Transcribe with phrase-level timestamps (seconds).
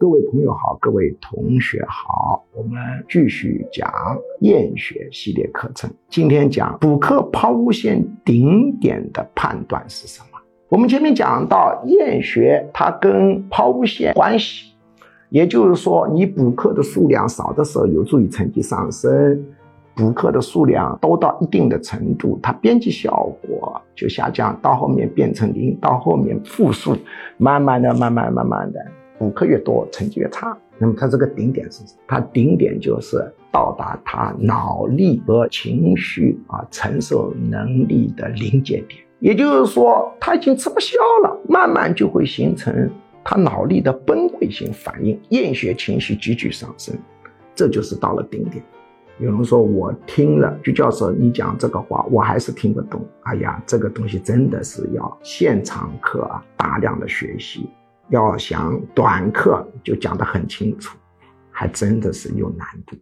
[0.00, 3.86] 各位朋友好，各位同学好，我们继续讲
[4.40, 5.90] 厌学系列课程。
[6.08, 10.38] 今天讲补课抛物线顶点的判断是什么？
[10.70, 14.72] 我们前面讲到厌学，它跟抛物线关系，
[15.28, 19.36] 也就是说，你补课的数量少的时候，有助于成绩上升；
[19.94, 26.96] 补课的数量多到一定的程度，它边际效果就下降，到后面变成零，到后面负数，
[27.36, 28.80] 慢慢的、慢慢、慢慢的。
[29.20, 30.56] 补课越多，成绩越差。
[30.78, 32.00] 那么他这个顶点是什么？
[32.08, 38.98] 他顶点就是到达他脑力和情绪啊承受能力的临界点。
[39.18, 42.90] 也就是说，他已经吃不消了，慢慢就会形成
[43.22, 46.96] 他脑力的崩溃性反应，厌学情绪急剧上升，
[47.54, 48.64] 这就是到了顶点。
[49.18, 53.04] 有人说我听了鞠教授你讲这个话，我还是听不懂。
[53.24, 57.68] 哎呀，这个东西真的是要现场课啊，大量的学习。
[58.10, 60.96] 要想短课就讲得很清楚，
[61.50, 62.96] 还真的是有难度。